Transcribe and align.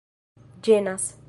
ĝenas 0.69 1.11